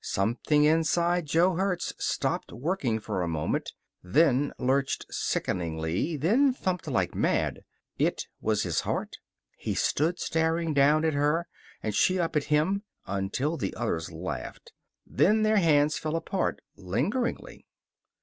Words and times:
Something 0.03 0.63
inside 0.63 1.27
Jo 1.27 1.53
Hertz 1.57 1.93
stopped 1.99 2.51
working 2.51 2.97
for 2.97 3.21
a 3.21 3.27
moment, 3.27 3.73
then 4.01 4.51
lurched 4.57 5.05
sickeningly, 5.11 6.17
then 6.17 6.53
thumped 6.55 6.87
like 6.87 7.13
mad. 7.13 7.59
It 7.99 8.25
was 8.39 8.63
his 8.63 8.79
heart. 8.79 9.17
He 9.59 9.75
stood 9.75 10.19
staring 10.19 10.73
down 10.73 11.05
at 11.05 11.13
her, 11.13 11.45
and 11.83 11.93
she 11.93 12.17
up 12.17 12.35
at 12.35 12.45
him, 12.45 12.81
until 13.05 13.57
the 13.57 13.75
others 13.75 14.11
laughed. 14.11 14.73
Then 15.05 15.43
their 15.43 15.57
hands 15.57 15.99
fell 15.99 16.15
apart, 16.15 16.61
lingeringly. 16.75 17.67